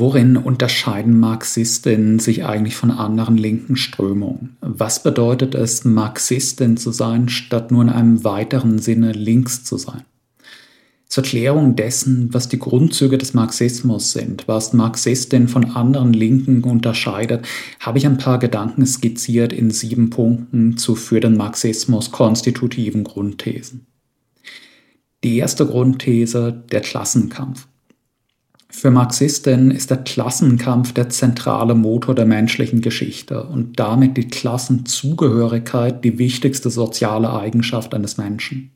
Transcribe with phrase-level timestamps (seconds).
[0.00, 4.56] Worin unterscheiden Marxistinnen sich eigentlich von anderen linken Strömungen?
[4.60, 10.02] Was bedeutet es, Marxistin zu sein, statt nur in einem weiteren Sinne links zu sein?
[11.08, 17.46] Zur Klärung dessen, was die Grundzüge des Marxismus sind, was Marxistin von anderen Linken unterscheidet,
[17.80, 23.86] habe ich ein paar Gedanken skizziert in sieben Punkten zu für den Marxismus konstitutiven Grundthesen.
[25.24, 27.66] Die erste Grundthese, der Klassenkampf.
[28.70, 36.04] Für Marxisten ist der Klassenkampf der zentrale Motor der menschlichen Geschichte und damit die Klassenzugehörigkeit
[36.04, 38.70] die wichtigste soziale Eigenschaft eines Menschen.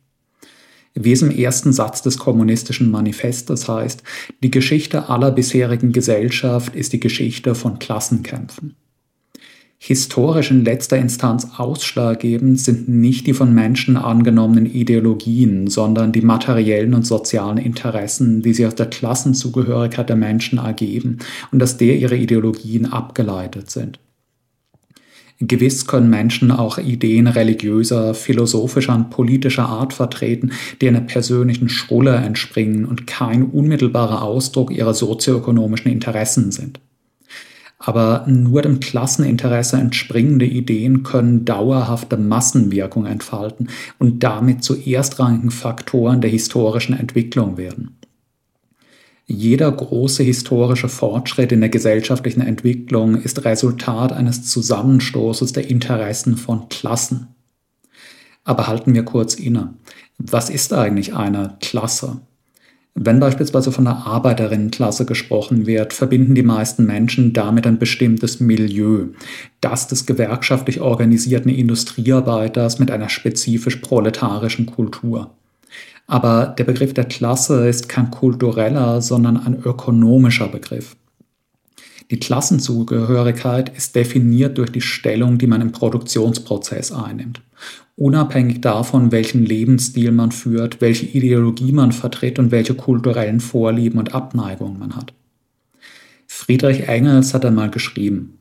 [0.95, 4.03] Wie es im ersten Satz des kommunistischen Manifestes heißt,
[4.43, 8.77] die Geschichte aller bisherigen Gesellschaft ist die Geschichte von Klassenkämpfen.
[9.85, 16.95] Historisch in letzter Instanz ausschlaggebend sind nicht die von Menschen angenommenen Ideologien, sondern die materiellen
[16.95, 21.19] und sozialen Interessen, die sich aus der Klassenzugehörigkeit der Menschen ergeben
[21.51, 23.99] und aus der ihre Ideologien abgeleitet sind.
[25.41, 32.15] Gewiss können Menschen auch Ideen religiöser, philosophischer und politischer Art vertreten, die einer persönlichen Schrulle
[32.15, 36.79] entspringen und kein unmittelbarer Ausdruck ihrer sozioökonomischen Interessen sind.
[37.85, 46.21] Aber nur dem Klasseninteresse entspringende Ideen können dauerhafte Massenwirkung entfalten und damit zu erstrangigen Faktoren
[46.21, 47.97] der historischen Entwicklung werden.
[49.27, 56.69] Jeder große historische Fortschritt in der gesellschaftlichen Entwicklung ist Resultat eines Zusammenstoßes der Interessen von
[56.69, 57.35] Klassen.
[58.45, 59.75] Aber halten wir kurz inne.
[60.19, 62.21] Was ist eigentlich eine Klasse?
[62.95, 69.07] Wenn beispielsweise von der Arbeiterinnenklasse gesprochen wird, verbinden die meisten Menschen damit ein bestimmtes Milieu,
[69.63, 75.31] das des gewerkschaftlich organisierten Industriearbeiters mit einer spezifisch proletarischen Kultur.
[76.07, 80.95] Aber der Begriff der Klasse ist kein kultureller, sondern ein ökonomischer Begriff.
[82.11, 87.41] Die Klassenzugehörigkeit ist definiert durch die Stellung, die man im Produktionsprozess einnimmt
[87.97, 94.15] unabhängig davon, welchen Lebensstil man führt, welche Ideologie man vertritt und welche kulturellen Vorlieben und
[94.15, 95.13] Abneigungen man hat.
[96.27, 98.39] Friedrich Engels hat einmal geschrieben,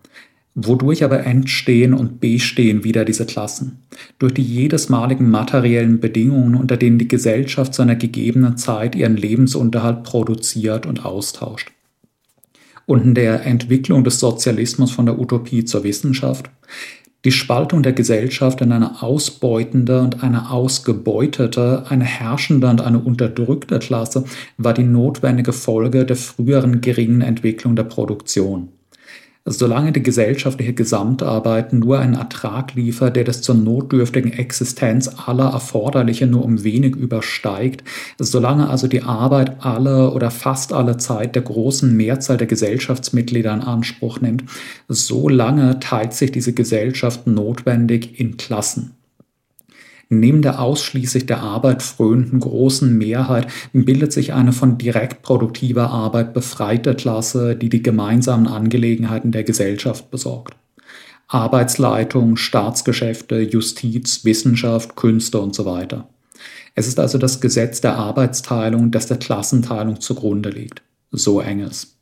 [0.54, 3.84] Wodurch aber entstehen und bestehen wieder diese Klassen?
[4.20, 10.04] Durch die jedesmaligen materiellen Bedingungen, unter denen die Gesellschaft zu einer gegebenen Zeit ihren Lebensunterhalt
[10.04, 11.72] produziert und austauscht.
[12.86, 16.50] Und in der Entwicklung des Sozialismus von der Utopie zur Wissenschaft
[17.24, 23.80] die Spaltung der Gesellschaft in eine ausbeutende und eine ausgebeutete, eine herrschende und eine unterdrückte
[23.80, 24.26] Klasse
[24.58, 28.70] war die notwendige Folge der früheren geringen Entwicklung der Produktion.
[29.44, 36.28] Solange die gesellschaftliche Gesamtarbeit nur einen Ertrag liefert, der das zur notdürftigen Existenz aller Erforderliche
[36.28, 37.84] nur um wenig übersteigt,
[38.20, 43.62] solange also die Arbeit alle oder fast alle Zeit der großen Mehrzahl der Gesellschaftsmitglieder in
[43.62, 44.44] Anspruch nimmt,
[44.88, 48.92] so lange teilt sich diese Gesellschaft notwendig in Klassen.
[50.14, 56.34] Neben der ausschließlich der Arbeit frönenden großen Mehrheit bildet sich eine von direkt produktiver Arbeit
[56.34, 60.58] befreite Klasse, die die gemeinsamen Angelegenheiten der Gesellschaft besorgt.
[61.30, 66.10] Arbeitsleitung, Staatsgeschäfte, Justiz, Wissenschaft, Künste und so weiter.
[66.76, 70.82] Es ist also das Gesetz der Arbeitsteilung, das der Klassenteilung zugrunde liegt.
[71.12, 71.96] So Engels.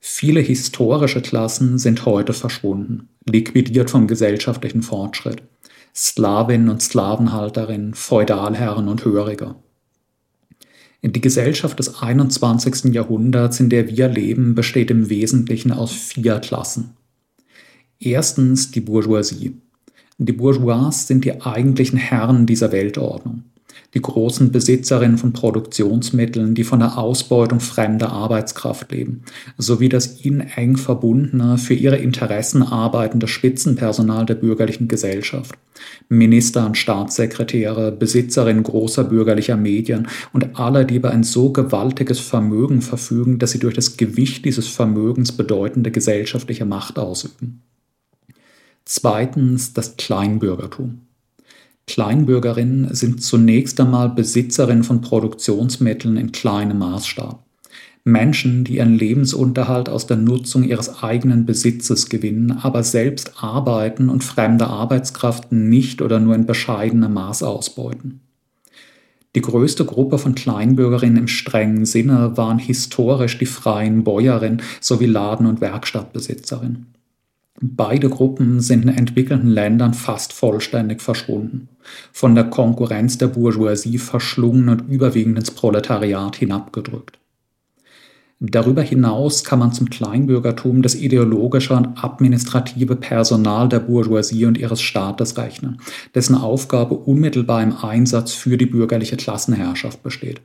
[0.00, 5.42] Viele historische Klassen sind heute verschwunden, liquidiert vom gesellschaftlichen Fortschritt.
[5.94, 9.56] Sklavinnen und Sklavenhalterinnen, Feudalherren und Höriger.
[11.02, 12.92] Die Gesellschaft des 21.
[12.94, 16.96] Jahrhunderts, in der wir leben, besteht im Wesentlichen aus vier Klassen.
[18.00, 19.60] Erstens die Bourgeoisie.
[20.18, 23.44] Die Bourgeois sind die eigentlichen Herren dieser Weltordnung
[23.94, 29.22] die großen Besitzerinnen von Produktionsmitteln, die von der Ausbeutung fremder Arbeitskraft leben,
[29.56, 35.54] sowie das ihnen eng verbundene, für ihre Interessen arbeitende Spitzenpersonal der bürgerlichen Gesellschaft.
[36.08, 42.82] Minister und Staatssekretäre, Besitzerinnen großer bürgerlicher Medien und alle, die über ein so gewaltiges Vermögen
[42.82, 47.62] verfügen, dass sie durch das Gewicht dieses Vermögens bedeutende gesellschaftliche Macht ausüben.
[48.84, 51.00] Zweitens das Kleinbürgertum.
[51.86, 57.44] Kleinbürgerinnen sind zunächst einmal Besitzerinnen von Produktionsmitteln in kleinem Maßstab.
[58.06, 64.22] Menschen, die ihren Lebensunterhalt aus der Nutzung ihres eigenen Besitzes gewinnen, aber selbst arbeiten und
[64.22, 68.20] fremde Arbeitskraft nicht oder nur in bescheidenem Maß ausbeuten.
[69.34, 75.46] Die größte Gruppe von Kleinbürgerinnen im strengen Sinne waren historisch die freien Bäuerinnen sowie Laden-
[75.46, 76.94] und Werkstattbesitzerinnen.
[77.60, 81.68] Beide Gruppen sind in entwickelten Ländern fast vollständig verschwunden,
[82.12, 87.18] von der Konkurrenz der Bourgeoisie verschlungen und überwiegend ins Proletariat hinabgedrückt.
[88.40, 94.82] Darüber hinaus kann man zum Kleinbürgertum das ideologische und administrative Personal der Bourgeoisie und ihres
[94.82, 95.80] Staates rechnen,
[96.14, 100.40] dessen Aufgabe unmittelbar im Einsatz für die bürgerliche Klassenherrschaft besteht.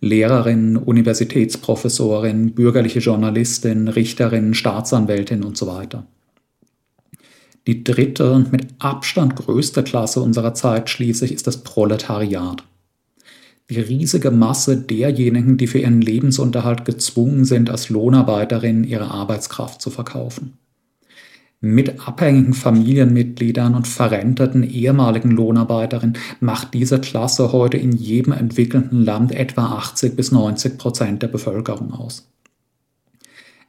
[0.00, 6.06] Lehrerin, Universitätsprofessorin, bürgerliche Journalistin, Richterin, Staatsanwältin und so weiter.
[7.66, 12.64] Die dritte und mit Abstand größte Klasse unserer Zeit schließlich ist das Proletariat.
[13.68, 19.90] Die riesige Masse derjenigen, die für ihren Lebensunterhalt gezwungen sind, als Lohnarbeiterinnen ihre Arbeitskraft zu
[19.90, 20.58] verkaufen
[21.62, 29.32] mit abhängigen Familienmitgliedern und verrenteten ehemaligen Lohnarbeiterinnen macht diese Klasse heute in jedem entwickelten Land
[29.32, 32.26] etwa 80 bis 90 Prozent der Bevölkerung aus.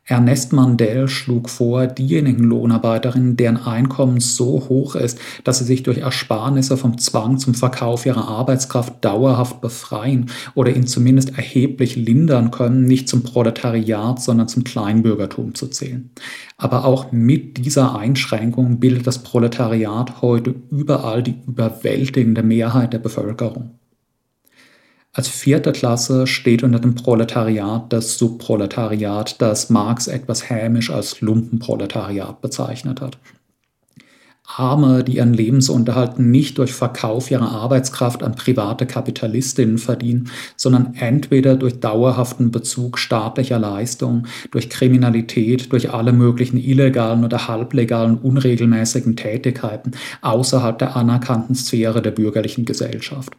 [0.06, 6.00] Ernest Mandel schlug vor, diejenigen Lohnarbeiterinnen, deren Einkommen so hoch ist, dass sie sich durch
[6.00, 12.86] Ersparnisse vom Zwang zum Verkauf ihrer Arbeitskraft dauerhaft befreien oder ihn zumindest erheblich lindern können,
[12.86, 16.09] nicht zum Proletariat, sondern zum Kleinbürgertum zu zählen.
[16.57, 23.81] Aber auch mit dieser Einschränkung bildet das Proletariat heute überall die überwältigende Mehrheit der Bevölkerung.
[25.13, 32.40] Als vierte Klasse steht unter dem Proletariat das Subproletariat, das Marx etwas hämisch als Lumpenproletariat
[32.40, 33.18] bezeichnet hat.
[34.58, 41.56] Arme, die ihren Lebensunterhalt nicht durch Verkauf ihrer Arbeitskraft an private Kapitalistinnen verdienen, sondern entweder
[41.56, 49.92] durch dauerhaften Bezug staatlicher Leistungen, durch Kriminalität, durch alle möglichen illegalen oder halblegalen unregelmäßigen Tätigkeiten
[50.22, 53.31] außerhalb der anerkannten Sphäre der bürgerlichen Gesellschaft.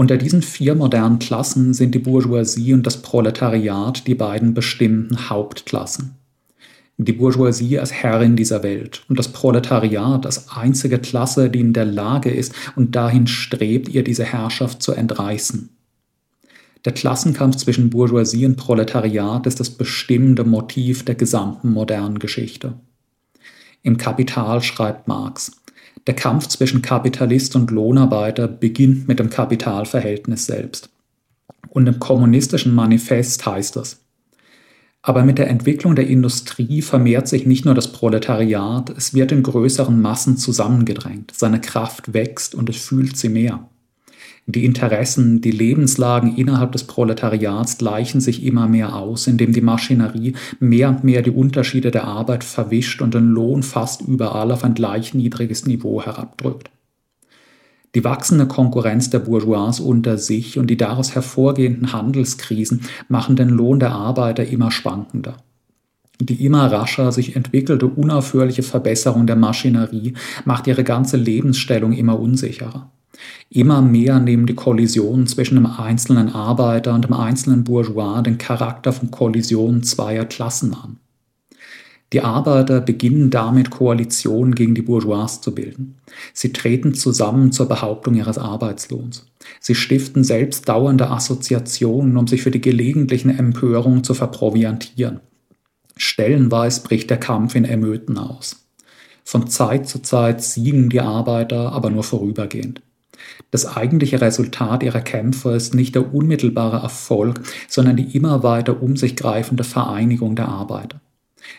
[0.00, 6.12] Unter diesen vier modernen Klassen sind die Bourgeoisie und das Proletariat die beiden bestimmten Hauptklassen.
[6.96, 11.84] Die Bourgeoisie als Herrin dieser Welt und das Proletariat als einzige Klasse, die in der
[11.84, 15.68] Lage ist und dahin strebt, ihr diese Herrschaft zu entreißen.
[16.86, 22.72] Der Klassenkampf zwischen Bourgeoisie und Proletariat ist das bestimmende Motiv der gesamten modernen Geschichte.
[23.82, 25.59] Im Kapital schreibt Marx,
[26.06, 30.90] der Kampf zwischen Kapitalist und Lohnarbeiter beginnt mit dem Kapitalverhältnis selbst.
[31.68, 34.00] Und im kommunistischen Manifest heißt es,
[35.02, 39.42] aber mit der Entwicklung der Industrie vermehrt sich nicht nur das Proletariat, es wird in
[39.42, 43.66] größeren Massen zusammengedrängt, seine Kraft wächst und es fühlt sie mehr.
[44.52, 50.34] Die Interessen, die Lebenslagen innerhalb des Proletariats gleichen sich immer mehr aus, indem die Maschinerie
[50.58, 54.74] mehr und mehr die Unterschiede der Arbeit verwischt und den Lohn fast überall auf ein
[54.74, 56.68] gleich niedriges Niveau herabdrückt.
[57.94, 63.78] Die wachsende Konkurrenz der Bourgeois unter sich und die daraus hervorgehenden Handelskrisen machen den Lohn
[63.78, 65.36] der Arbeiter immer schwankender.
[66.20, 70.14] Die immer rascher sich entwickelte unaufhörliche Verbesserung der Maschinerie
[70.44, 72.90] macht ihre ganze Lebensstellung immer unsicherer.
[73.50, 78.92] Immer mehr nehmen die Kollisionen zwischen dem einzelnen Arbeiter und dem einzelnen Bourgeois den Charakter
[78.92, 80.98] von Kollisionen zweier Klassen an.
[82.12, 85.96] Die Arbeiter beginnen damit Koalitionen gegen die Bourgeois zu bilden.
[86.32, 89.26] Sie treten zusammen zur Behauptung ihres Arbeitslohns.
[89.60, 95.20] Sie stiften selbst dauernde Assoziationen, um sich für die gelegentlichen Empörungen zu verproviantieren.
[95.96, 98.66] Stellenweise bricht der Kampf in Ermöten aus.
[99.22, 102.82] Von Zeit zu Zeit siegen die Arbeiter, aber nur vorübergehend.
[103.50, 108.96] Das eigentliche Resultat ihrer Kämpfe ist nicht der unmittelbare Erfolg, sondern die immer weiter um
[108.96, 111.00] sich greifende Vereinigung der Arbeiter.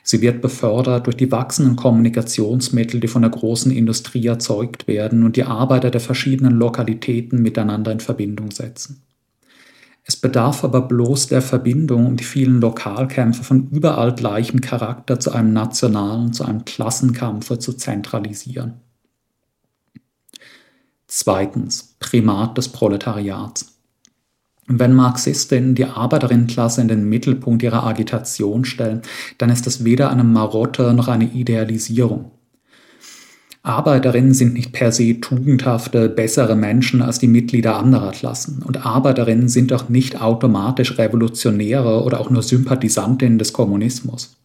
[0.03, 5.35] Sie wird befördert durch die wachsenden Kommunikationsmittel, die von der großen Industrie erzeugt werden und
[5.35, 9.01] die Arbeiter der verschiedenen Lokalitäten miteinander in Verbindung setzen.
[10.03, 15.31] Es bedarf aber bloß der Verbindung, um die vielen Lokalkämpfe von überall gleichem Charakter zu
[15.31, 18.80] einem nationalen, zu einem Klassenkampfe zu zentralisieren.
[21.13, 23.77] Zweitens, Primat des Proletariats.
[24.67, 29.01] Wenn Marxistinnen die Arbeiterinnenklasse in den Mittelpunkt ihrer Agitation stellen,
[29.37, 32.31] dann ist das weder eine Marotte noch eine Idealisierung.
[33.61, 38.63] Arbeiterinnen sind nicht per se tugendhafte, bessere Menschen als die Mitglieder anderer Klassen.
[38.63, 44.37] Und Arbeiterinnen sind auch nicht automatisch Revolutionäre oder auch nur Sympathisantinnen des Kommunismus.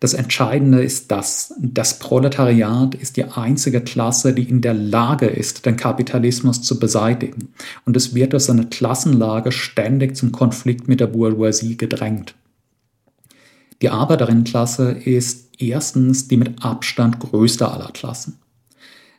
[0.00, 5.64] Das Entscheidende ist das, das Proletariat ist die einzige Klasse, die in der Lage ist,
[5.66, 7.48] den Kapitalismus zu beseitigen.
[7.84, 12.34] Und es wird durch seine Klassenlage ständig zum Konflikt mit der Bourgeoisie gedrängt.
[13.80, 18.41] Die Arbeiterinnenklasse ist erstens die mit Abstand größte aller Klassen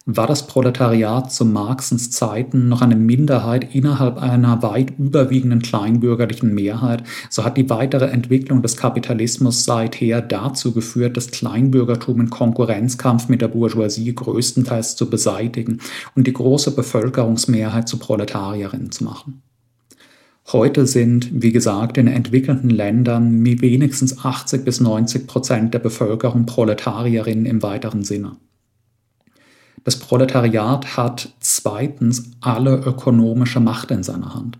[0.05, 7.03] war das Proletariat zu Marxens Zeiten noch eine Minderheit innerhalb einer weit überwiegenden kleinbürgerlichen Mehrheit,
[7.29, 13.41] so hat die weitere Entwicklung des Kapitalismus seither dazu geführt, das Kleinbürgertum in Konkurrenzkampf mit
[13.41, 15.79] der Bourgeoisie größtenteils zu beseitigen
[16.15, 19.41] und die große Bevölkerungsmehrheit zu Proletarierinnen zu machen.
[20.51, 27.45] Heute sind, wie gesagt, in entwickelten Ländern wenigstens 80 bis 90 Prozent der Bevölkerung Proletarierinnen
[27.45, 28.35] im weiteren Sinne.
[29.83, 34.59] Das Proletariat hat zweitens alle ökonomische Macht in seiner Hand.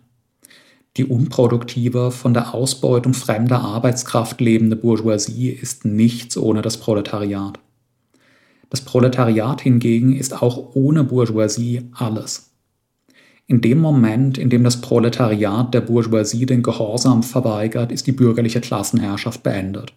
[0.98, 7.58] Die unproduktive, von der Ausbeutung fremder Arbeitskraft lebende Bourgeoisie ist nichts ohne das Proletariat.
[8.70, 12.51] Das Proletariat hingegen ist auch ohne Bourgeoisie alles.
[13.48, 18.62] In dem Moment, in dem das Proletariat der Bourgeoisie den Gehorsam verweigert, ist die bürgerliche
[18.62, 19.94] Klassenherrschaft beendet.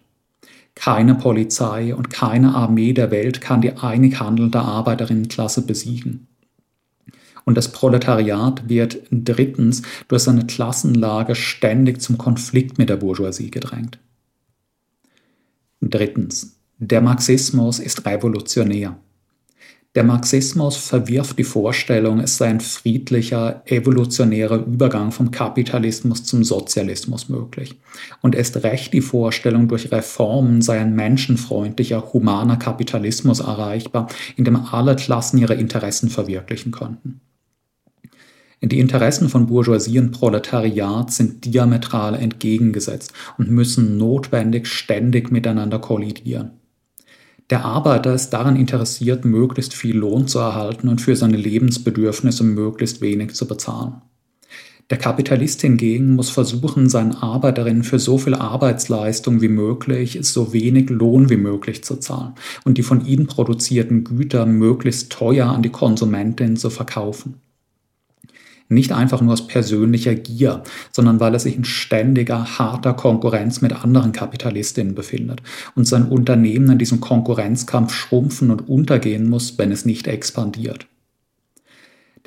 [0.77, 6.27] Keine Polizei und keine Armee der Welt kann die einig handelnde Arbeiterinnenklasse besiegen.
[7.45, 13.97] Und das Proletariat wird drittens durch seine Klassenlage ständig zum Konflikt mit der Bourgeoisie gedrängt.
[15.81, 16.59] Drittens.
[16.77, 18.99] Der Marxismus ist revolutionär.
[19.97, 27.29] Der Marxismus verwirft die Vorstellung, es sei ein friedlicher, evolutionärer Übergang vom Kapitalismus zum Sozialismus
[27.29, 27.79] möglich.
[28.21, 34.57] Und erst recht die Vorstellung, durch Reformen sei ein menschenfreundlicher, humaner Kapitalismus erreichbar, in dem
[34.57, 37.21] alle Klassen ihre Interessen verwirklichen könnten.
[38.61, 46.56] Die Interessen von Bourgeoisie und Proletariat sind diametral entgegengesetzt und müssen notwendig ständig miteinander kollidieren.
[47.49, 52.99] Der Arbeiter ist daran interessiert, möglichst viel Lohn zu erhalten und für seine Lebensbedürfnisse möglichst
[52.99, 54.01] wenig zu bezahlen.
[54.89, 60.89] Der Kapitalist hingegen muss versuchen, seinen Arbeiterinnen für so viel Arbeitsleistung wie möglich so wenig
[60.89, 65.71] Lohn wie möglich zu zahlen und die von ihnen produzierten Güter möglichst teuer an die
[65.71, 67.41] Konsumentin zu verkaufen.
[68.69, 73.71] Nicht einfach nur aus persönlicher Gier, sondern weil er sich in ständiger, harter Konkurrenz mit
[73.71, 75.41] anderen Kapitalistinnen befindet
[75.75, 80.87] und sein Unternehmen in diesem Konkurrenzkampf schrumpfen und untergehen muss, wenn es nicht expandiert.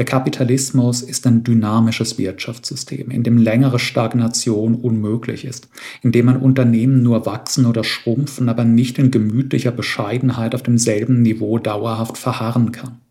[0.00, 5.68] Der Kapitalismus ist ein dynamisches Wirtschaftssystem, in dem längere Stagnation unmöglich ist,
[6.00, 11.20] in dem ein Unternehmen nur wachsen oder schrumpfen, aber nicht in gemütlicher Bescheidenheit auf demselben
[11.20, 13.02] Niveau dauerhaft verharren kann.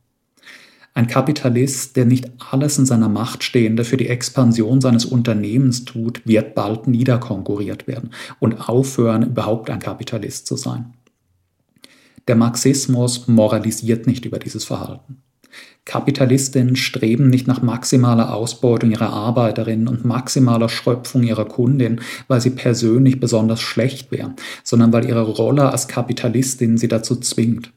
[0.93, 6.25] Ein Kapitalist, der nicht alles in seiner Macht Stehende für die Expansion seines Unternehmens tut,
[6.25, 10.93] wird bald niederkonkurriert werden und aufhören, überhaupt ein Kapitalist zu sein.
[12.27, 15.23] Der Marxismus moralisiert nicht über dieses Verhalten.
[15.85, 22.51] Kapitalistinnen streben nicht nach maximaler Ausbeutung ihrer Arbeiterinnen und maximaler Schröpfung ihrer Kundin, weil sie
[22.51, 27.71] persönlich besonders schlecht wären, sondern weil ihre Rolle als Kapitalistin sie dazu zwingt.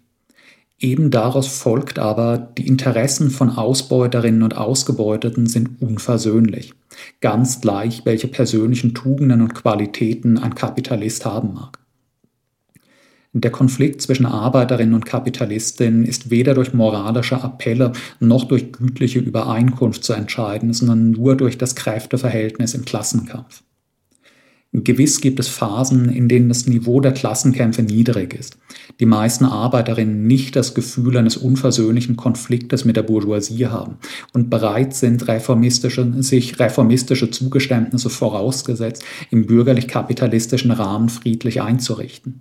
[0.82, 6.74] Eben daraus folgt aber, die Interessen von Ausbeuterinnen und Ausgebeuteten sind unversöhnlich.
[7.20, 11.78] Ganz gleich, welche persönlichen Tugenden und Qualitäten ein Kapitalist haben mag.
[13.32, 20.02] Der Konflikt zwischen Arbeiterinnen und Kapitalistinnen ist weder durch moralische Appelle noch durch gütliche Übereinkunft
[20.02, 23.62] zu entscheiden, sondern nur durch das Kräfteverhältnis im Klassenkampf.
[24.74, 28.56] Gewiss gibt es Phasen, in denen das Niveau der Klassenkämpfe niedrig ist.
[29.00, 33.98] Die meisten Arbeiterinnen nicht das Gefühl eines unversöhnlichen Konfliktes mit der Bourgeoisie haben
[34.32, 42.40] und bereit sind, reformistische, sich reformistische Zugeständnisse vorausgesetzt, im bürgerlich-kapitalistischen Rahmen friedlich einzurichten.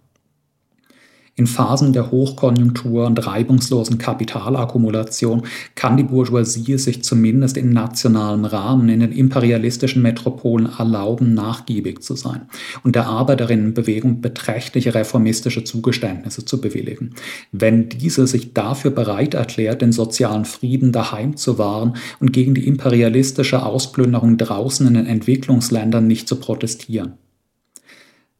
[1.35, 5.43] In Phasen der Hochkonjunktur und reibungslosen Kapitalakkumulation
[5.75, 12.17] kann die Bourgeoisie sich zumindest in nationalem Rahmen in den imperialistischen Metropolen erlauben, nachgiebig zu
[12.17, 12.49] sein
[12.83, 17.15] und der Arbeiterinnenbewegung beträchtliche reformistische Zugeständnisse zu bewilligen,
[17.53, 22.67] wenn diese sich dafür bereit erklärt, den sozialen Frieden daheim zu wahren und gegen die
[22.67, 27.13] imperialistische Ausplünderung draußen in den Entwicklungsländern nicht zu protestieren.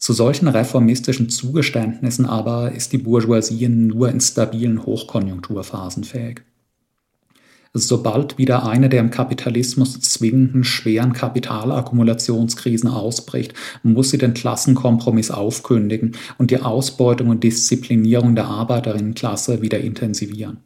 [0.01, 6.41] Zu solchen reformistischen Zugeständnissen aber ist die Bourgeoisie nur in stabilen Hochkonjunkturphasen fähig.
[7.72, 13.53] Sobald wieder eine der im Kapitalismus zwingenden schweren Kapitalakkumulationskrisen ausbricht,
[13.84, 20.62] muss sie den Klassenkompromiss aufkündigen und die Ausbeutung und Disziplinierung der Arbeiterinnenklasse wieder intensivieren.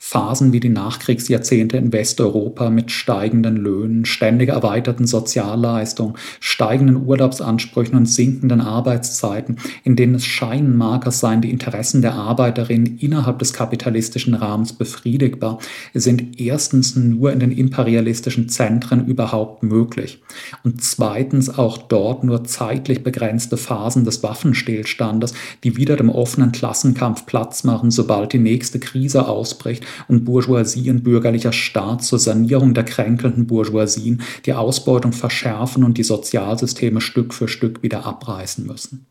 [0.00, 8.06] Phasen wie die Nachkriegsjahrzehnte in Westeuropa mit steigenden Löhnen, ständig erweiterten Sozialleistungen, steigenden Urlaubsansprüchen und
[8.06, 14.72] sinkenden Arbeitszeiten, in denen es als seien die Interessen der Arbeiterinnen innerhalb des kapitalistischen Rahmens
[14.72, 15.58] befriedigbar,
[15.92, 20.22] sind erstens nur in den imperialistischen Zentren überhaupt möglich.
[20.62, 27.26] Und zweitens auch dort nur zeitlich begrenzte Phasen des Waffenstillstandes, die wieder dem offenen Klassenkampf
[27.26, 32.84] Platz machen, sobald die nächste Krise ausbricht und Bourgeoisie und bürgerlicher Staat zur Sanierung der
[32.84, 39.06] kränkelnden Bourgeoisien die Ausbeutung verschärfen und die Sozialsysteme Stück für Stück wieder abreißen müssen.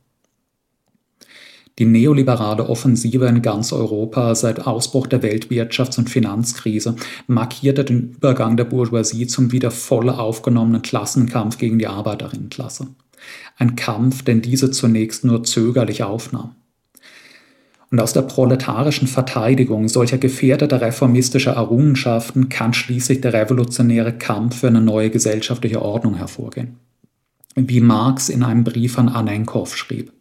[1.79, 6.95] Die neoliberale Offensive in ganz Europa seit Ausbruch der Weltwirtschafts- und Finanzkrise
[7.27, 12.87] markierte den Übergang der Bourgeoisie zum wieder voll aufgenommenen Klassenkampf gegen die Arbeiterinnenklasse.
[13.57, 16.55] Ein Kampf, den diese zunächst nur zögerlich aufnahm.
[17.89, 24.67] Und aus der proletarischen Verteidigung solcher gefährdeter reformistischer Errungenschaften kann schließlich der revolutionäre Kampf für
[24.67, 26.75] eine neue gesellschaftliche Ordnung hervorgehen.
[27.55, 30.11] Wie Marx in einem Brief an Anenkow schrieb.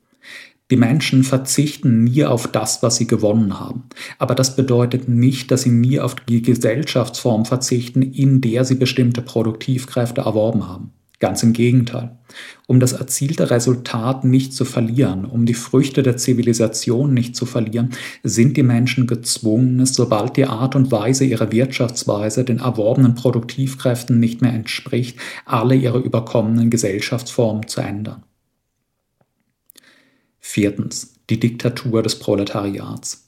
[0.71, 3.85] Die Menschen verzichten nie auf das, was sie gewonnen haben.
[4.19, 9.23] Aber das bedeutet nicht, dass sie nie auf die Gesellschaftsform verzichten, in der sie bestimmte
[9.23, 10.93] Produktivkräfte erworben haben.
[11.19, 12.19] Ganz im Gegenteil.
[12.67, 17.91] Um das erzielte Resultat nicht zu verlieren, um die Früchte der Zivilisation nicht zu verlieren,
[18.23, 24.43] sind die Menschen gezwungen, sobald die Art und Weise ihrer Wirtschaftsweise den erworbenen Produktivkräften nicht
[24.43, 28.25] mehr entspricht, alle ihre überkommenen Gesellschaftsformen zu ändern.
[30.39, 31.15] Viertens.
[31.29, 33.26] Die Diktatur des Proletariats.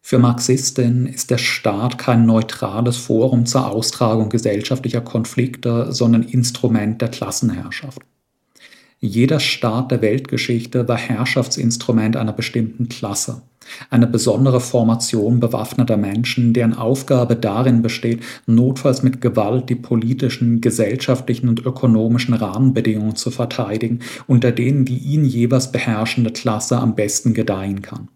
[0.00, 7.08] Für Marxistinnen ist der Staat kein neutrales Forum zur Austragung gesellschaftlicher Konflikte, sondern Instrument der
[7.08, 8.00] Klassenherrschaft.
[9.00, 13.42] Jeder Staat der Weltgeschichte war Herrschaftsinstrument einer bestimmten Klasse
[13.90, 21.48] eine besondere Formation bewaffneter Menschen, deren Aufgabe darin besteht, notfalls mit Gewalt die politischen, gesellschaftlichen
[21.48, 27.82] und ökonomischen Rahmenbedingungen zu verteidigen, unter denen die ihn jeweils beherrschende Klasse am besten gedeihen
[27.82, 28.08] kann.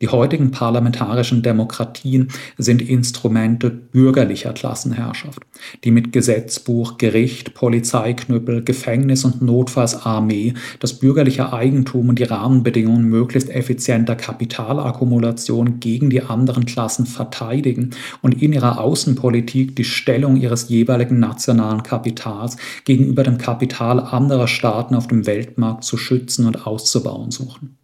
[0.00, 5.40] Die heutigen parlamentarischen Demokratien sind Instrumente bürgerlicher Klassenherrschaft,
[5.82, 13.50] die mit Gesetzbuch, Gericht, Polizeiknüppel, Gefängnis und Notfallsarmee das bürgerliche Eigentum und die Rahmenbedingungen möglichst
[13.50, 17.90] effizienter Kapitalakkumulation gegen die anderen Klassen verteidigen
[18.22, 24.94] und in ihrer Außenpolitik die Stellung ihres jeweiligen nationalen Kapitals gegenüber dem Kapital anderer Staaten
[24.94, 27.77] auf dem Weltmarkt zu schützen und auszubauen suchen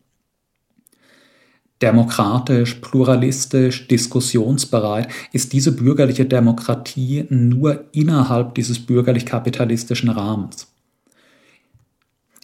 [1.82, 10.73] demokratisch, pluralistisch, diskussionsbereit, ist diese bürgerliche Demokratie nur innerhalb dieses bürgerlich-kapitalistischen Rahmens.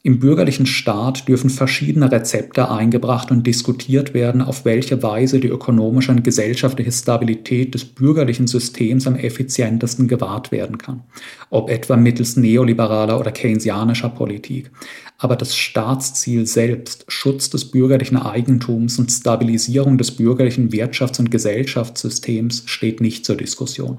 [0.02, 6.10] Im bürgerlichen Staat dürfen verschiedene Rezepte eingebracht und diskutiert werden, auf welche Weise die ökonomische
[6.10, 11.02] und gesellschaftliche Stabilität des bürgerlichen Systems am effizientesten gewahrt werden kann,
[11.50, 14.70] ob etwa mittels neoliberaler oder keynesianischer Politik.
[15.18, 22.62] Aber das Staatsziel selbst, Schutz des bürgerlichen Eigentums und Stabilisierung des bürgerlichen Wirtschafts- und Gesellschaftssystems
[22.64, 23.98] steht nicht zur Diskussion.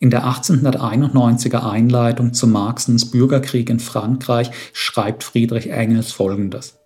[0.00, 6.78] In der 1891er Einleitung zu Marxens Bürgerkrieg in Frankreich schreibt Friedrich Engels Folgendes.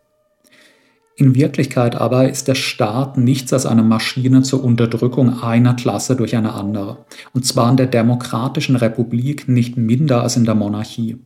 [1.17, 6.37] In Wirklichkeit aber ist der Staat nichts als eine Maschine zur Unterdrückung einer Klasse durch
[6.37, 11.19] eine andere, und zwar in der demokratischen Republik nicht minder als in der Monarchie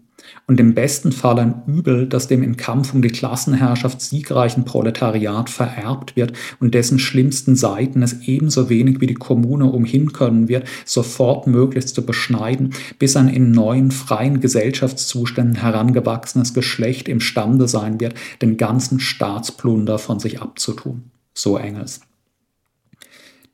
[0.46, 5.50] und im besten Fall ein Übel, das dem im Kampf um die Klassenherrschaft siegreichen Proletariat
[5.50, 10.68] vererbt wird und dessen schlimmsten Seiten es ebenso wenig wie die Kommune umhin können wird,
[10.84, 18.14] sofort möglichst zu beschneiden, bis ein in neuen freien Gesellschaftszuständen herangewachsenes Geschlecht imstande sein wird,
[18.40, 21.10] den ganzen Staatsplunder von sich abzutun.
[21.34, 22.00] So Engels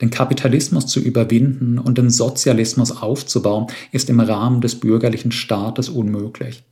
[0.00, 6.64] den Kapitalismus zu überwinden und den Sozialismus aufzubauen, ist im Rahmen des bürgerlichen Staates unmöglich.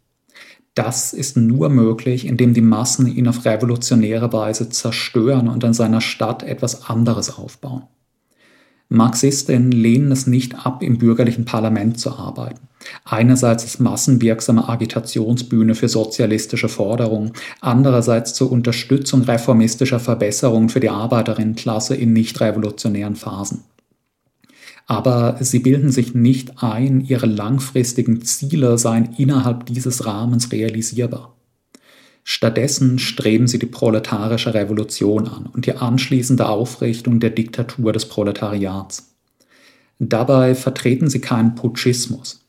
[0.75, 6.03] Das ist nur möglich, indem die Massen ihn auf revolutionäre Weise zerstören und an seiner
[6.03, 7.85] Stadt etwas anderes aufbauen.
[8.88, 12.68] Marxistinnen lehnen es nicht ab, im bürgerlichen Parlament zu arbeiten.
[13.05, 21.96] Einerseits als massenwirksame Agitationsbühne für sozialistische Forderungen, andererseits zur Unterstützung reformistischer Verbesserungen für die Arbeiterinnenklasse
[21.96, 23.64] in nicht revolutionären Phasen
[24.87, 31.36] aber sie bilden sich nicht ein, ihre langfristigen Ziele seien innerhalb dieses Rahmens realisierbar.
[32.29, 39.15] Stattdessen streben sie die proletarische Revolution an und die anschließende Aufrichtung der Diktatur des Proletariats.
[40.01, 42.45] Dabei vertreten sie keinen Putschismus.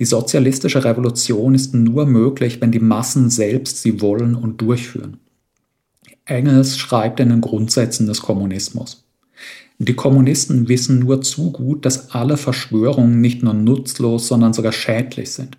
[0.00, 5.18] Die sozialistische Revolution ist nur möglich, wenn die Massen selbst sie wollen und durchführen.
[6.24, 9.04] Engels schreibt in den Grundsätzen des Kommunismus.
[9.78, 15.30] Die Kommunisten wissen nur zu gut, dass alle Verschwörungen nicht nur nutzlos, sondern sogar schädlich
[15.30, 15.56] sind.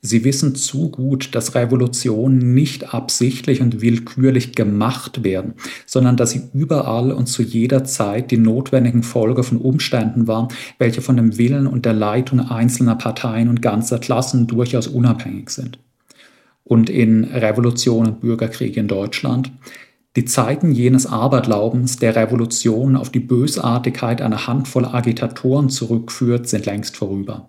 [0.00, 5.54] Sie wissen zu gut, dass Revolutionen nicht absichtlich und willkürlich gemacht werden,
[5.86, 11.02] sondern dass sie überall und zu jeder Zeit die notwendigen Folge von Umständen waren, welche
[11.02, 15.78] von dem Willen und der Leitung einzelner Parteien und ganzer Klassen durchaus unabhängig sind.
[16.64, 19.52] Und in Revolution und Bürgerkrieg in Deutschland
[20.14, 26.98] die Zeiten jenes Aberglaubens der Revolution auf die Bösartigkeit einer Handvoll Agitatoren zurückführt, sind längst
[26.98, 27.48] vorüber.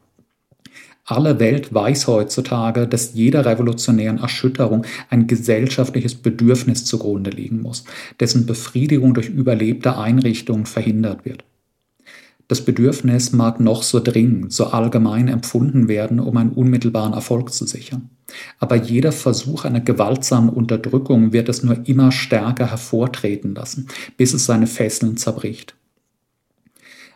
[1.06, 7.84] Alle Welt weiß heutzutage, dass jeder revolutionären Erschütterung ein gesellschaftliches Bedürfnis zugrunde liegen muss,
[8.22, 11.44] dessen Befriedigung durch überlebte Einrichtungen verhindert wird.
[12.48, 17.66] Das Bedürfnis mag noch so dringend, so allgemein empfunden werden, um einen unmittelbaren Erfolg zu
[17.66, 18.10] sichern.
[18.60, 23.88] Aber jeder Versuch einer gewaltsamen Unterdrückung wird es nur immer stärker hervortreten lassen,
[24.18, 25.76] bis es seine Fesseln zerbricht.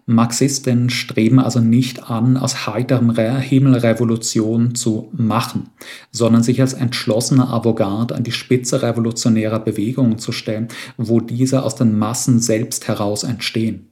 [0.09, 5.69] Marxisten streben also nicht an, aus heiterem Himmel Revolution zu machen,
[6.11, 11.75] sondern sich als entschlossene Avantgarde an die Spitze revolutionärer Bewegungen zu stellen, wo diese aus
[11.75, 13.87] den Massen selbst heraus entstehen.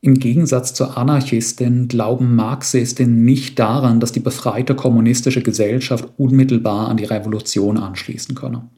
[0.00, 6.96] Im Gegensatz zur Anarchistin glauben Marxistinnen nicht daran, dass die befreite kommunistische Gesellschaft unmittelbar an
[6.96, 8.70] die Revolution anschließen könne.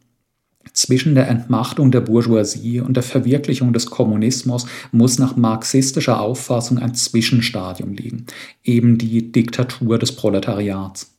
[0.73, 6.95] Zwischen der Entmachtung der Bourgeoisie und der Verwirklichung des Kommunismus muss nach marxistischer Auffassung ein
[6.95, 8.27] Zwischenstadium liegen,
[8.65, 11.15] eben die Diktatur des Proletariats.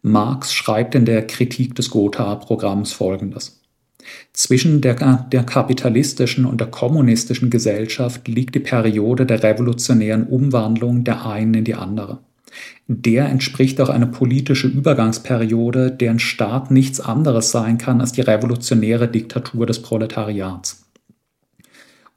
[0.00, 3.60] Marx schreibt in der Kritik des Gotha-Programms folgendes.
[4.32, 11.26] Zwischen der, der kapitalistischen und der kommunistischen Gesellschaft liegt die Periode der revolutionären Umwandlung der
[11.26, 12.18] einen in die andere.
[12.86, 19.08] Der entspricht auch eine politische Übergangsperiode, deren Staat nichts anderes sein kann als die revolutionäre
[19.08, 20.86] Diktatur des Proletariats.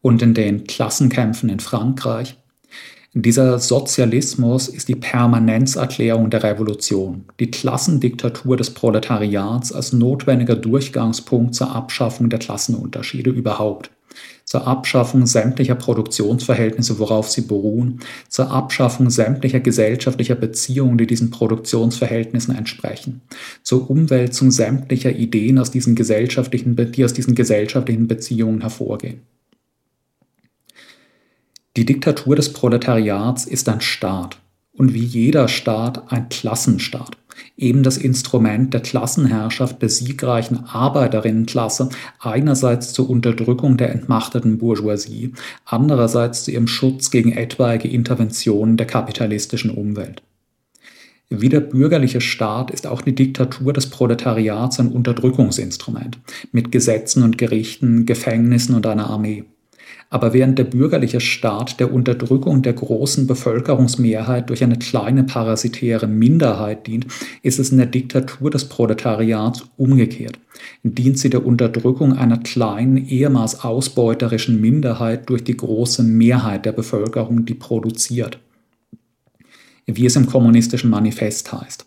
[0.02, 2.38] Und in den Klassenkämpfen in Frankreich,
[3.14, 11.74] dieser Sozialismus ist die Permanenzerklärung der Revolution, die Klassendiktatur des Proletariats als notwendiger Durchgangspunkt zur
[11.76, 13.90] Abschaffung der Klassenunterschiede überhaupt,
[14.48, 22.56] zur Abschaffung sämtlicher Produktionsverhältnisse, worauf sie beruhen, zur Abschaffung sämtlicher gesellschaftlicher Beziehungen, die diesen Produktionsverhältnissen
[22.56, 23.22] entsprechen,
[23.62, 29.20] zur Umwälzung sämtlicher Ideen, aus diesen gesellschaftlichen, die aus diesen gesellschaftlichen Beziehungen hervorgehen.
[31.76, 34.40] Die Diktatur des Proletariats ist ein Staat
[34.72, 37.18] und wie jeder Staat ein Klassenstaat,
[37.58, 45.34] eben das Instrument der Klassenherrschaft der siegreichen Arbeiterinnenklasse, einerseits zur Unterdrückung der entmachteten Bourgeoisie,
[45.66, 50.22] andererseits zu ihrem Schutz gegen etwaige Interventionen der kapitalistischen Umwelt.
[51.30, 56.20] Wie der bürgerliche Staat ist auch die Diktatur des Proletariats ein Unterdrückungsinstrument
[56.54, 59.44] mit Gesetzen und Gerichten, Gefängnissen und einer Armee.
[60.10, 66.88] Aber während der bürgerliche Staat der Unterdrückung der großen Bevölkerungsmehrheit durch eine kleine parasitäre Minderheit
[66.88, 67.08] dient,
[67.44, 70.40] ist es in der Diktatur des Proletariats umgekehrt.
[70.84, 77.46] Dient sie der Unterdrückung einer kleinen, ehemals ausbeuterischen Minderheit durch die große Mehrheit der Bevölkerung,
[77.46, 78.40] die produziert.
[79.86, 81.86] Wie es im kommunistischen Manifest heißt.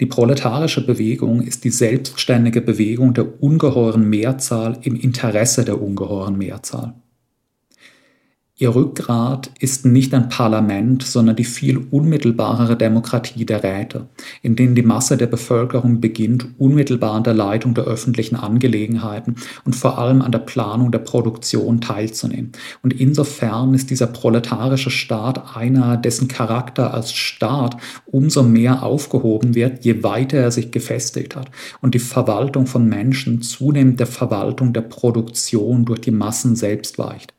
[0.00, 6.94] Die proletarische Bewegung ist die selbstständige Bewegung der ungeheuren Mehrzahl im Interesse der ungeheuren Mehrzahl.
[8.60, 14.08] Ihr Rückgrat ist nicht ein Parlament, sondern die viel unmittelbarere Demokratie der Räte,
[14.42, 19.76] in denen die Masse der Bevölkerung beginnt, unmittelbar an der Leitung der öffentlichen Angelegenheiten und
[19.76, 22.50] vor allem an der Planung der Produktion teilzunehmen.
[22.82, 29.84] Und insofern ist dieser proletarische Staat einer, dessen Charakter als Staat umso mehr aufgehoben wird,
[29.84, 31.48] je weiter er sich gefestigt hat
[31.80, 37.37] und die Verwaltung von Menschen zunehmend der Verwaltung der Produktion durch die Massen selbst weicht.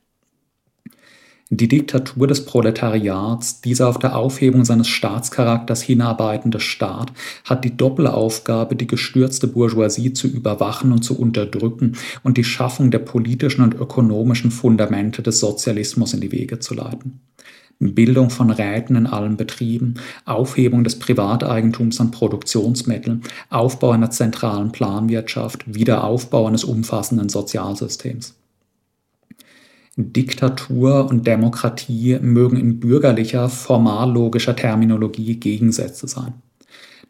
[1.51, 7.11] Die Diktatur des Proletariats, dieser auf der Aufhebung seines Staatscharakters hinarbeitende Staat,
[7.43, 12.99] hat die Doppelaufgabe, die gestürzte Bourgeoisie zu überwachen und zu unterdrücken und die Schaffung der
[12.99, 17.19] politischen und ökonomischen Fundamente des Sozialismus in die Wege zu leiten.
[17.79, 25.63] Bildung von Räten in allen Betrieben, Aufhebung des Privateigentums an Produktionsmitteln, Aufbau einer zentralen Planwirtschaft,
[25.65, 28.35] Wiederaufbau eines umfassenden Sozialsystems.
[29.99, 36.35] Diktatur und Demokratie mögen in bürgerlicher, formallogischer Terminologie Gegensätze sein.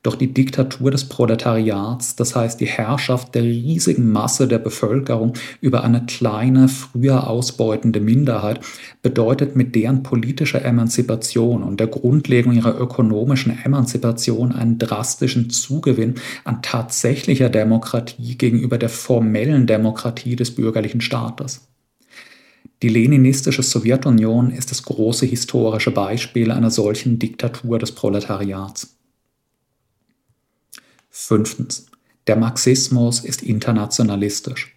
[0.02, 5.84] Doch die Diktatur des Proletariats, das heißt die Herrschaft der riesigen Masse der Bevölkerung über
[5.84, 8.62] eine kleine, früher ausbeutende Minderheit,
[9.02, 16.62] bedeutet mit deren politischer Emanzipation und der Grundlegung ihrer ökonomischen Emanzipation einen drastischen Zugewinn an
[16.62, 21.68] tatsächlicher Demokratie gegenüber der formellen Demokratie des bürgerlichen Staates.
[22.82, 28.96] Die leninistische Sowjetunion ist das große historische Beispiel einer solchen Diktatur des Proletariats.
[31.10, 31.88] Fünftens.
[32.28, 34.76] Der Marxismus ist internationalistisch.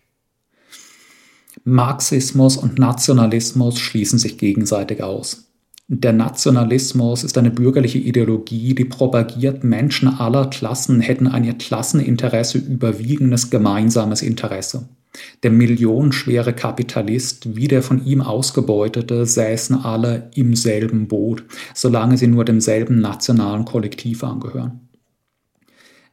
[1.65, 5.52] Marxismus und Nationalismus schließen sich gegenseitig aus.
[5.95, 12.57] Der Nationalismus ist eine bürgerliche Ideologie, die propagiert, Menschen aller Klassen hätten ein ihr Klasseninteresse
[12.57, 14.89] überwiegendes gemeinsames Interesse.
[15.43, 22.27] Der millionenschwere Kapitalist wie der von ihm Ausgebeutete säßen alle im selben Boot, solange sie
[22.27, 24.89] nur demselben nationalen Kollektiv angehören.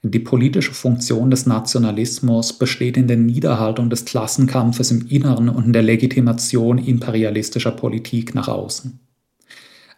[0.04, 5.74] Die politische Funktion des Nationalismus besteht in der Niederhaltung des Klassenkampfes im Inneren und in
[5.74, 9.00] der Legitimation imperialistischer Politik nach außen.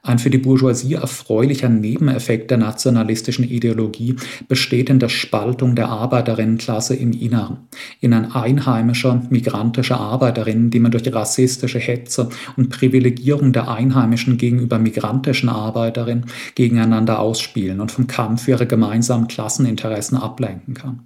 [0.04, 4.16] Ein für die Bourgeoisie erfreulicher Nebeneffekt der nationalistischen Ideologie
[4.48, 7.68] besteht in der Spaltung der Arbeiterinnenklasse im Inneren,
[8.00, 14.80] in ein einheimischer, migrantischer Arbeiterinnen, die man durch rassistische Hetze und Privilegierung der Einheimischen gegenüber
[14.80, 21.02] migrantischen Arbeiterinnen gegeneinander ausspielen und vom Kampf für ihre gemeinsamen Klasseninteressen ablenken kann.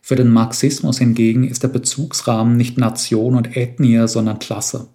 [0.00, 4.90] Für den Marxismus hingegen ist der Bezugsrahmen nicht Nation und Ethnie, sondern Klasse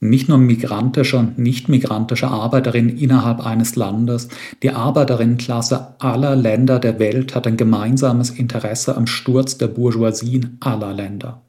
[0.00, 4.28] nicht nur migrantische und nicht migrantische Arbeiterinnen innerhalb eines Landes.
[4.62, 10.92] Die Arbeiterinnenklasse aller Länder der Welt hat ein gemeinsames Interesse am Sturz der Bourgeoisien aller
[10.92, 11.40] Länder.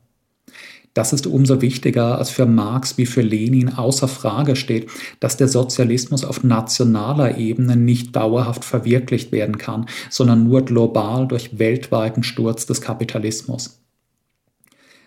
[0.96, 5.50] Das ist umso wichtiger, als für Marx wie für Lenin außer Frage steht, dass der
[5.50, 12.66] Sozialismus auf nationaler Ebene nicht dauerhaft verwirklicht werden kann, sondern nur global durch weltweiten Sturz
[12.66, 13.85] des Kapitalismus.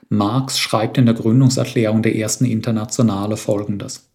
[0.09, 4.09] Marx schreibt in der Gründungserklärung der ersten Internationale folgendes.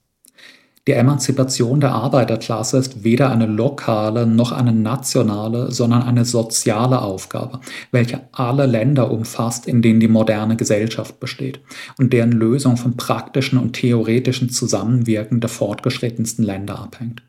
[0.86, 7.62] Die Emanzipation der Arbeiterklasse ist weder eine lokale noch eine nationale, sondern eine soziale Aufgabe,
[7.92, 11.62] welche alle Länder umfasst, in denen die moderne Gesellschaft besteht
[11.98, 17.24] und deren Lösung vom praktischen und theoretischen Zusammenwirken der fortgeschrittensten Länder abhängt.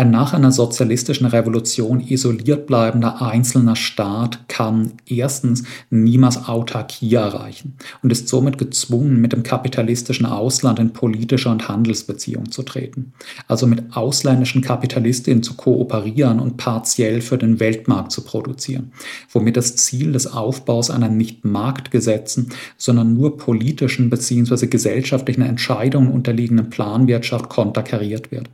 [0.00, 8.10] Ein nach einer sozialistischen Revolution isoliert bleibender einzelner Staat kann erstens niemals Autarkie erreichen und
[8.10, 13.12] ist somit gezwungen, mit dem kapitalistischen Ausland in politische und Handelsbeziehungen zu treten,
[13.46, 18.92] also mit ausländischen Kapitalistinnen zu kooperieren und partiell für den Weltmarkt zu produzieren,
[19.30, 24.66] womit das Ziel des Aufbaus einer nicht Marktgesetzen, sondern nur politischen bzw.
[24.66, 28.48] gesellschaftlichen Entscheidungen unterliegenden Planwirtschaft konterkariert wird.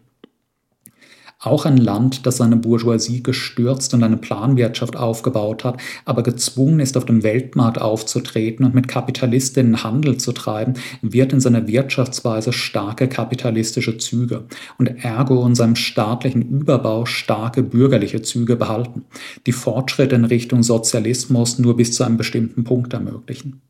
[1.46, 6.96] Auch ein Land, das seine Bourgeoisie gestürzt und eine Planwirtschaft aufgebaut hat, aber gezwungen ist,
[6.96, 13.06] auf dem Weltmarkt aufzutreten und mit Kapitalistinnen Handel zu treiben, wird in seiner Wirtschaftsweise starke
[13.06, 14.46] kapitalistische Züge
[14.78, 19.04] und ergo in seinem staatlichen Überbau starke bürgerliche Züge behalten,
[19.46, 23.60] die Fortschritte in Richtung Sozialismus nur bis zu einem bestimmten Punkt ermöglichen.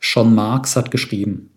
[0.00, 1.51] Schon Marx hat geschrieben,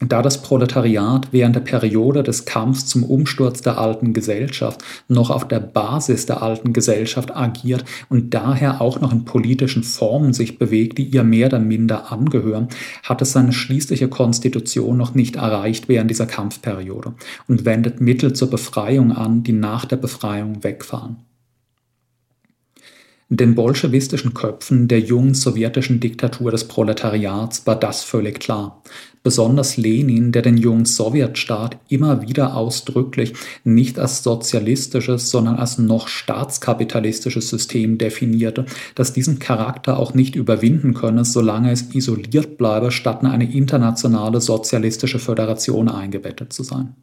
[0.00, 5.48] da das Proletariat während der Periode des Kampfs zum Umsturz der alten Gesellschaft noch auf
[5.48, 10.98] der Basis der alten Gesellschaft agiert und daher auch noch in politischen Formen sich bewegt,
[10.98, 12.68] die ihr mehr oder minder angehören,
[13.02, 17.14] hat es seine schließliche Konstitution noch nicht erreicht während dieser Kampfperiode
[17.48, 21.16] und wendet Mittel zur Befreiung an, die nach der Befreiung wegfallen.
[23.28, 28.84] Den bolschewistischen Köpfen der jungen sowjetischen Diktatur des Proletariats war das völlig klar.
[29.24, 33.32] Besonders Lenin, der den jungen Sowjetstaat immer wieder ausdrücklich
[33.64, 40.94] nicht als sozialistisches, sondern als noch staatskapitalistisches System definierte, das diesen Charakter auch nicht überwinden
[40.94, 46.94] könne, solange es isoliert bleibe, statt in eine internationale sozialistische Föderation eingebettet zu sein.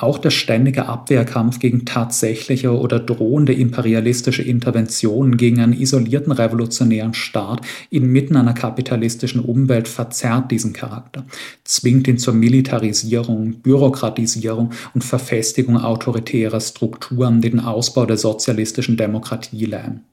[0.00, 7.60] Auch der ständige Abwehrkampf gegen tatsächliche oder drohende imperialistische Interventionen gegen einen isolierten revolutionären Staat
[7.90, 11.26] inmitten einer kapitalistischen Umwelt verzerrt diesen Charakter,
[11.64, 19.66] zwingt ihn zur Militarisierung, Bürokratisierung und Verfestigung autoritärer Strukturen, die den Ausbau der sozialistischen Demokratie
[19.66, 20.09] lähmen.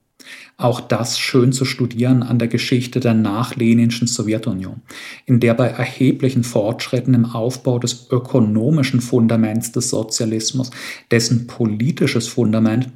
[0.60, 4.82] Auch das schön zu studieren an der Geschichte der nachleninschen Sowjetunion,
[5.28, 10.72] in der bei erheblichen Fortschritten im Aufbau des ökonomischen Fundaments des Sozialismus,
[11.12, 12.90] dessen politisches Fundament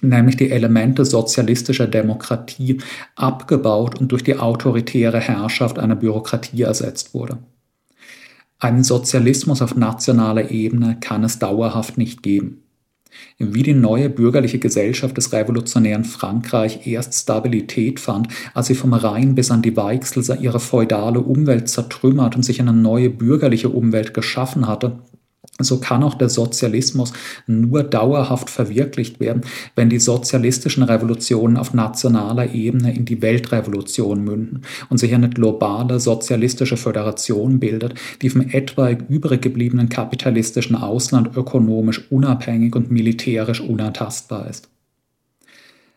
[0.00, 2.78] nämlich die Elemente sozialistischer Demokratie,
[3.14, 7.38] abgebaut und durch die autoritäre Herrschaft einer Bürokratie ersetzt wurde.
[8.58, 12.65] Einen Sozialismus auf nationaler Ebene kann es dauerhaft nicht geben
[13.38, 19.34] wie die neue bürgerliche Gesellschaft des revolutionären Frankreich erst Stabilität fand, als sie vom Rhein
[19.34, 24.66] bis an die Weichsel ihre feudale Umwelt zertrümmert und sich eine neue bürgerliche Umwelt geschaffen
[24.66, 24.98] hatte,
[25.58, 27.12] so kann auch der Sozialismus
[27.46, 29.42] nur dauerhaft verwirklicht werden,
[29.74, 35.98] wenn die sozialistischen Revolutionen auf nationaler Ebene in die Weltrevolution münden und sich eine globale
[35.98, 44.48] sozialistische Föderation bildet, die vom etwaig übrig gebliebenen kapitalistischen Ausland ökonomisch unabhängig und militärisch unantastbar
[44.50, 44.68] ist.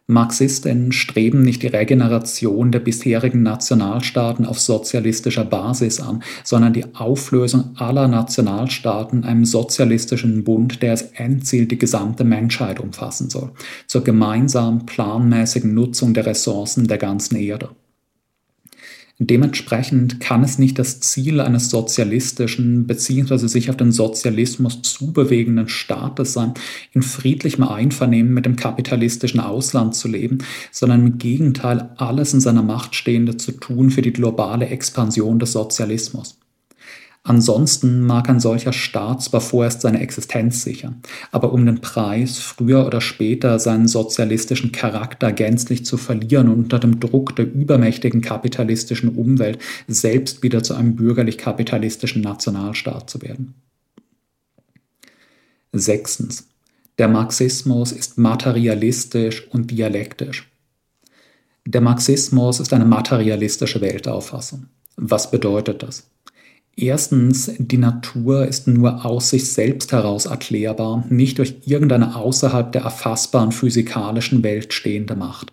[0.10, 7.76] Marxistinnen streben nicht die Regeneration der bisherigen Nationalstaaten auf sozialistischer Basis an, sondern die Auflösung
[7.76, 13.52] aller Nationalstaaten einem sozialistischen Bund, der als Endziel die gesamte Menschheit umfassen soll,
[13.86, 17.69] zur gemeinsamen planmäßigen Nutzung der Ressourcen der ganzen Erde.
[19.21, 23.47] Dementsprechend kann es nicht das Ziel eines sozialistischen bzw.
[23.47, 26.53] sich auf den Sozialismus zubewegenden Staates sein,
[26.93, 30.38] in friedlichem Einvernehmen mit dem kapitalistischen Ausland zu leben,
[30.71, 35.51] sondern im Gegenteil alles in seiner Macht Stehende zu tun für die globale Expansion des
[35.51, 36.38] Sozialismus.
[37.29, 42.87] Ansonsten mag ein solcher Staat zwar vorerst seine Existenz sichern, aber um den Preis früher
[42.87, 49.09] oder später seinen sozialistischen Charakter gänzlich zu verlieren und unter dem Druck der übermächtigen kapitalistischen
[49.09, 53.53] Umwelt selbst wieder zu einem bürgerlich-kapitalistischen Nationalstaat zu werden.
[55.71, 56.47] Sechstens.
[56.97, 60.49] Der Marxismus ist materialistisch und dialektisch.
[61.67, 64.65] Der Marxismus ist eine materialistische Weltauffassung.
[64.95, 66.09] Was bedeutet das?
[66.81, 72.83] Erstens, die Natur ist nur aus sich selbst heraus erklärbar, nicht durch irgendeine außerhalb der
[72.83, 75.51] erfassbaren physikalischen Welt stehende Macht.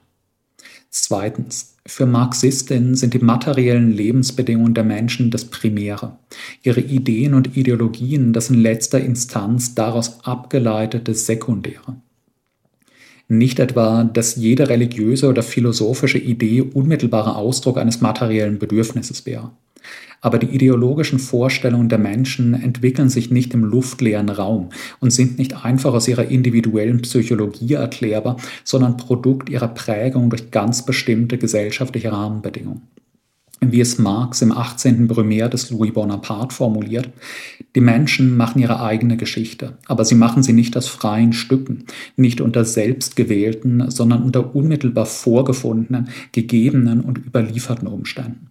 [0.89, 6.17] Zweitens, für Marxistinnen sind die materiellen Lebensbedingungen der Menschen das Primäre,
[6.63, 11.97] ihre Ideen und Ideologien das in letzter Instanz daraus abgeleitete Sekundäre.
[13.27, 19.51] Nicht etwa, dass jede religiöse oder philosophische Idee unmittelbarer Ausdruck eines materiellen Bedürfnisses wäre.
[20.21, 25.65] Aber die ideologischen Vorstellungen der Menschen entwickeln sich nicht im luftleeren Raum und sind nicht
[25.65, 32.83] einfach aus ihrer individuellen Psychologie erklärbar, sondern Produkt ihrer Prägung durch ganz bestimmte gesellschaftliche Rahmenbedingungen
[33.61, 35.09] wie es Marx im 18.
[35.09, 37.11] Brumaire des Louis Bonaparte formuliert,
[37.75, 41.85] die Menschen machen ihre eigene Geschichte, aber sie machen sie nicht aus freien Stücken,
[42.17, 48.51] nicht unter selbstgewählten, sondern unter unmittelbar vorgefundenen, gegebenen und überlieferten Umständen.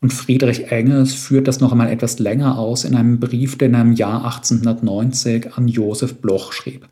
[0.00, 3.82] Und Friedrich Engels führt das noch einmal etwas länger aus in einem Brief, den er
[3.82, 6.88] im Jahr 1890 an Josef Bloch schrieb.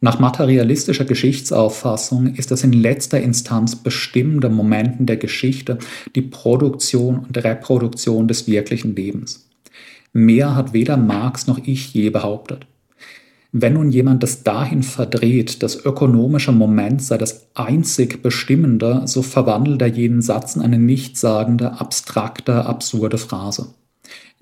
[0.00, 5.78] Nach materialistischer Geschichtsauffassung ist das in letzter Instanz bestimmende Momenten der Geschichte
[6.16, 9.48] die Produktion und Reproduktion des wirklichen Lebens.
[10.12, 12.66] Mehr hat weder Marx noch ich je behauptet.
[13.54, 19.82] Wenn nun jemand das dahin verdreht, das ökonomische Moment sei das einzig Bestimmende, so verwandelt
[19.82, 23.74] er jeden Satz in eine nichtssagende, abstrakte, absurde Phrase.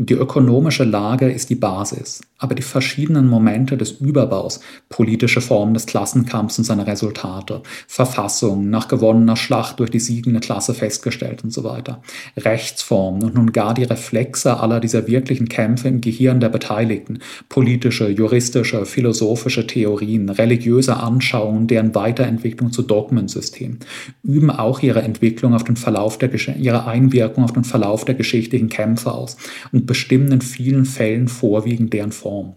[0.03, 5.85] Die ökonomische Lage ist die Basis, aber die verschiedenen Momente des Überbaus, politische Formen des
[5.85, 11.65] Klassenkampfs und seine Resultate, Verfassung nach gewonnener Schlacht durch die siegende Klasse festgestellt und so
[11.65, 12.01] weiter,
[12.39, 17.19] Rechtsformen und nun gar die Reflexe aller dieser wirklichen Kämpfe im Gehirn der Beteiligten,
[17.51, 23.81] politische, juristische, philosophische Theorien, religiöse Anschauungen, deren Weiterentwicklung zu Dogmensystemen,
[24.23, 28.71] üben auch ihre Entwicklung auf den Verlauf der ihre Einwirkung auf den Verlauf der geschichtlichen
[28.71, 29.37] Kämpfe aus
[29.73, 32.55] und bestimmen in vielen Fällen vorwiegend deren Form.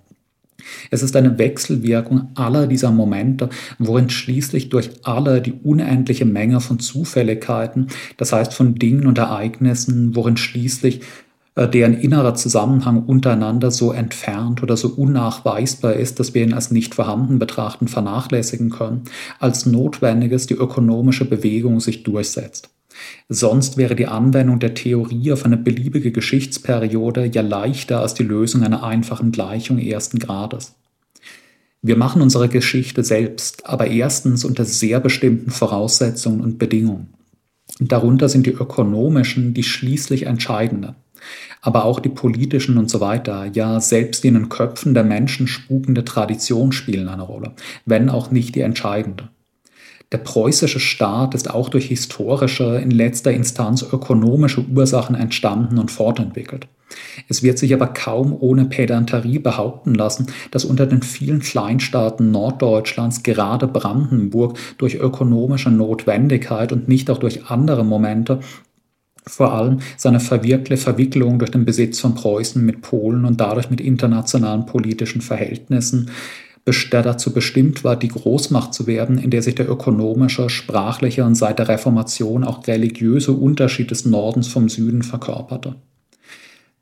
[0.91, 6.77] Es ist eine Wechselwirkung aller dieser Momente, worin schließlich durch alle die unendliche Menge von
[6.77, 11.01] Zufälligkeiten, das heißt von Dingen und Ereignissen, worin schließlich
[11.55, 16.69] äh, deren innerer Zusammenhang untereinander so entfernt oder so unnachweisbar ist, dass wir ihn als
[16.69, 19.05] nicht vorhanden betrachten, vernachlässigen können,
[19.39, 22.69] als notwendiges die ökonomische Bewegung sich durchsetzt.
[23.29, 28.63] Sonst wäre die Anwendung der Theorie auf eine beliebige Geschichtsperiode ja leichter als die Lösung
[28.63, 30.75] einer einfachen Gleichung ersten Grades.
[31.81, 37.13] Wir machen unsere Geschichte selbst, aber erstens unter sehr bestimmten Voraussetzungen und Bedingungen.
[37.79, 40.95] Darunter sind die ökonomischen die schließlich entscheidenden,
[41.61, 46.05] aber auch die politischen und so weiter, ja selbst in den Köpfen der Menschen spukende
[46.05, 47.53] Tradition spielen eine Rolle,
[47.85, 49.29] wenn auch nicht die entscheidende.
[50.13, 56.67] Der preußische Staat ist auch durch historische, in letzter Instanz ökonomische Ursachen entstanden und fortentwickelt.
[57.28, 63.23] Es wird sich aber kaum ohne Pedanterie behaupten lassen, dass unter den vielen Kleinstaaten Norddeutschlands
[63.23, 68.39] gerade Brandenburg durch ökonomische Notwendigkeit und nicht auch durch andere Momente
[69.26, 74.65] vor allem seine Verwicklung durch den Besitz von Preußen mit Polen und dadurch mit internationalen
[74.65, 76.12] politischen Verhältnissen
[76.65, 81.59] dazu bestimmt war, die Großmacht zu werden, in der sich der ökonomische, sprachliche und seit
[81.59, 85.76] der Reformation auch religiöse Unterschied des Nordens vom Süden verkörperte.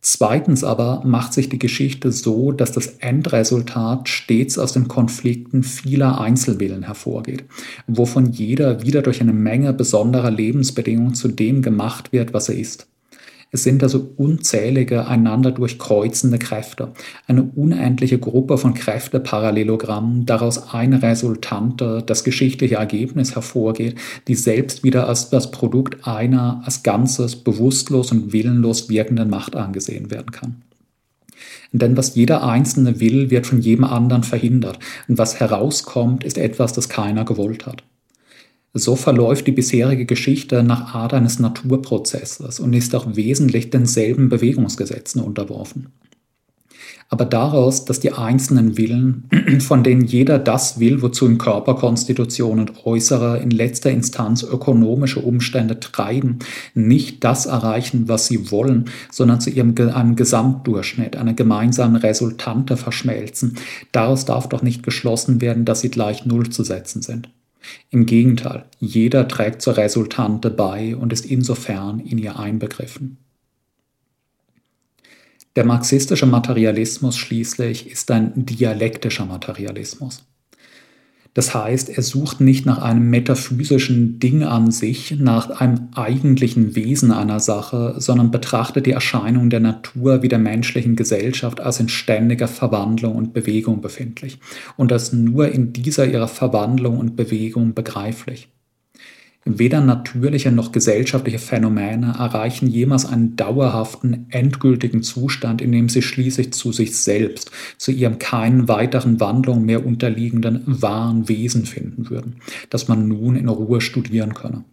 [0.04, 6.20] Zweitens aber macht sich die Geschichte so, dass das Endresultat stets aus den Konflikten vieler
[6.20, 7.46] Einzelwillen hervorgeht,
[7.86, 12.88] wovon jeder wieder durch eine Menge besonderer Lebensbedingungen zu dem gemacht wird, was er ist.
[13.54, 16.94] Es sind also unzählige, einander durchkreuzende Kräfte,
[17.28, 23.96] eine unendliche Gruppe von Kräfteparallelogrammen, daraus eine Resultante, das geschichtliche Ergebnis hervorgeht,
[24.30, 30.12] die selbst wieder als das Produkt einer als Ganzes bewusstlos und willenlos wirkenden Macht angesehen
[30.12, 30.62] werden kann.
[31.74, 34.80] Denn was jeder Einzelne will, wird von jedem anderen verhindert.
[35.08, 37.84] Und was herauskommt, ist etwas, das keiner gewollt hat.
[38.74, 45.22] So verläuft die bisherige Geschichte nach Art eines Naturprozesses und ist auch wesentlich denselben Bewegungsgesetzen
[45.22, 45.90] unterworfen
[47.12, 52.86] aber daraus, dass die einzelnen Willen, von denen jeder das will, wozu ihn Körperkonstitution und
[52.86, 56.40] äußere, in letzter Instanz ökonomische Umstände treiben,
[56.74, 63.58] nicht das erreichen, was sie wollen, sondern zu ihrem einem Gesamtdurchschnitt, einer gemeinsamen Resultante verschmelzen.
[63.92, 67.30] Daraus darf doch nicht geschlossen werden, dass sie gleich Null zu setzen sind.
[67.90, 73.18] Im Gegenteil, jeder trägt zur Resultante bei und ist insofern in ihr einbegriffen.
[75.56, 80.24] Der marxistische Materialismus schließlich ist ein dialektischer Materialismus.
[81.34, 87.12] Das heißt, er sucht nicht nach einem metaphysischen Ding an sich, nach einem eigentlichen Wesen
[87.12, 92.50] einer Sache, sondern betrachtet die Erscheinung der Natur wie der menschlichen Gesellschaft als in ständiger
[92.50, 94.40] Verwandlung und Bewegung befindlich
[94.76, 98.50] und als nur in dieser ihrer Verwandlung und Bewegung begreiflich.
[99.44, 106.54] Weder natürliche noch gesellschaftliche Phänomene erreichen jemals einen dauerhaften, endgültigen Zustand, in dem sie schließlich
[106.54, 112.36] zu sich selbst, zu ihrem keinen weiteren Wandlungen mehr unterliegenden wahren Wesen finden würden,
[112.70, 114.64] das man nun in Ruhe studieren könne.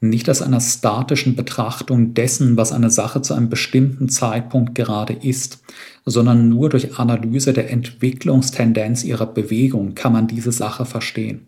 [0.00, 5.62] Nicht als einer statischen Betrachtung dessen, was eine Sache zu einem bestimmten Zeitpunkt gerade ist,
[6.04, 11.46] sondern nur durch Analyse der Entwicklungstendenz ihrer Bewegung kann man diese Sache verstehen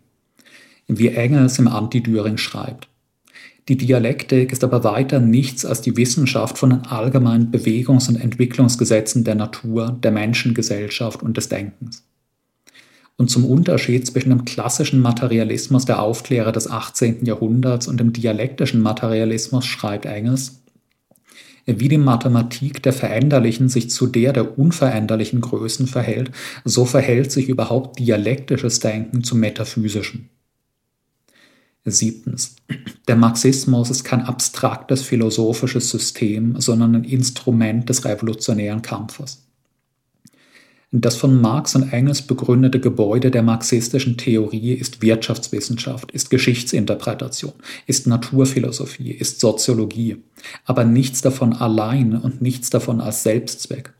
[0.87, 2.87] wie Engels im Antidüring schreibt.
[3.67, 9.25] Die Dialektik ist aber weiter nichts als die Wissenschaft von den allgemeinen Bewegungs- und Entwicklungsgesetzen
[9.25, 12.05] der Natur, der Menschengesellschaft und des Denkens.
[13.17, 17.25] Und zum Unterschied zwischen dem klassischen Materialismus der Aufklärer des 18.
[17.25, 20.61] Jahrhunderts und dem dialektischen Materialismus schreibt Engels,
[21.65, 26.31] wie die Mathematik der veränderlichen sich zu der der unveränderlichen Größen verhält,
[26.63, 30.29] so verhält sich überhaupt dialektisches Denken zum metaphysischen.
[31.91, 32.55] Siebtens.
[33.07, 39.47] Der Marxismus ist kein abstraktes philosophisches System, sondern ein Instrument des revolutionären Kampfes.
[40.91, 47.51] Das von Marx und Engels begründete Gebäude der marxistischen Theorie ist Wirtschaftswissenschaft, ist Geschichtsinterpretation,
[47.87, 50.23] ist Naturphilosophie, ist Soziologie,
[50.63, 53.93] aber nichts davon allein und nichts davon als Selbstzweck.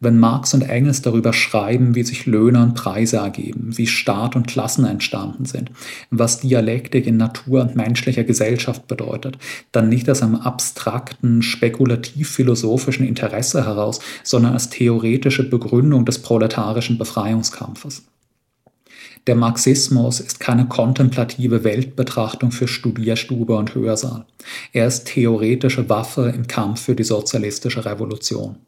[0.00, 4.46] Wenn Marx und Engels darüber schreiben, wie sich Löhne und Preise ergeben, wie Staat und
[4.46, 5.72] Klassen entstanden sind,
[6.10, 9.38] was Dialektik in Natur und menschlicher Gesellschaft bedeutet,
[9.72, 18.04] dann nicht aus einem abstrakten, spekulativ-philosophischen Interesse heraus, sondern als theoretische Begründung des proletarischen Befreiungskampfes.
[19.26, 24.26] Der Marxismus ist keine kontemplative Weltbetrachtung für Studierstube und Hörsaal.
[24.72, 28.58] Er ist theoretische Waffe im Kampf für die sozialistische Revolution.